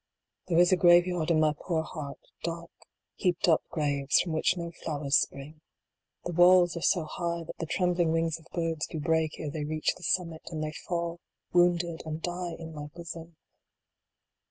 There 0.47 0.57
is 0.57 0.71
a 0.71 0.77
graveyard 0.77 1.29
in 1.29 1.39
my 1.39 1.53
poor 1.55 1.83
heart 1.83 2.17
dark, 2.41 2.71
heaped 3.17 3.47
up 3.47 3.61
graves, 3.69 4.19
from 4.19 4.33
which 4.33 4.57
no 4.57 4.71
flowers 4.83 5.15
spring. 5.19 5.61
The 6.25 6.31
walls 6.31 6.75
are 6.75 6.81
so 6.81 7.03
high, 7.05 7.43
that 7.43 7.59
the 7.59 7.67
trembling 7.67 8.11
wings 8.11 8.39
of 8.39 8.47
birds 8.51 8.87
do 8.87 8.99
break 8.99 9.39
ere 9.39 9.51
they 9.51 9.63
reach 9.63 9.93
the 9.95 10.01
summit, 10.01 10.41
and 10.47 10.63
they 10.63 10.71
fall, 10.87 11.19
wounded, 11.53 12.01
and 12.03 12.19
die 12.19 12.53
in 12.57 12.73
my 12.73 12.87
bosom. 12.87 13.35